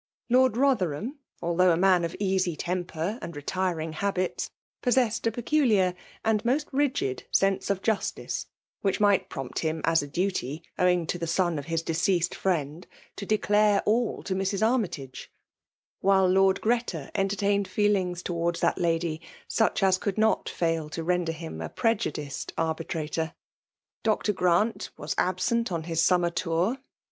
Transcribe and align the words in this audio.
Lord 0.31 0.53
fiodier' 0.53 0.95
ham, 0.95 1.19
although 1.43 1.69
a 1.71 1.77
man 1.77 2.03
of 2.03 2.15
easy 2.19 2.55
temper 2.55 3.19
and 3.21 3.35
re 3.35 3.43
tiring 3.43 3.93
habits, 3.93 4.49
possessed 4.81 5.27
a 5.27 5.31
peculiar 5.31 5.93
and 6.25 6.43
most 6.43 6.67
rigid 6.71 7.25
^sense 7.31 7.69
of 7.69 7.83
justice, 7.83 8.47
whidi 8.83 8.97
miglit 8.97 9.29
prompt 9.29 9.59
him 9.59 9.79
as 9.83 10.01
a 10.01 10.07
duty, 10.07 10.63
owing 10.79 11.05
to 11.05 11.19
the 11.19 11.27
son 11.27 11.59
of 11.59 11.65
his 11.65 11.83
deceased 11.83 12.33
friend, 12.33 12.87
to 13.15 13.27
declare 13.27 13.83
all 13.85 14.23
to 14.23 14.33
Mrs. 14.33 14.67
Army 14.67 14.87
tag^; 14.87 15.27
while 15.99 16.27
Lord 16.27 16.61
Greta 16.61 17.11
entertained 17.13 17.67
fedings 17.67 18.23
towards 18.23 18.59
that 18.61 18.79
lady, 18.79 19.21
such 19.47 19.83
as 19.83 19.99
could 19.99 20.17
not 20.17 20.49
fail 20.49 20.89
to 20.89 21.03
render 21.03 21.31
him 21.31 21.61
a. 21.61 21.69
prejudiced 21.69 22.53
arbitrator. 22.57 23.35
Dr. 24.01 24.33
Orant 24.33 24.89
was 24.97 25.13
absent 25.19 25.71
on 25.71 25.83
his 25.83 26.01
summer 26.01 26.31
tour. 26.31 26.79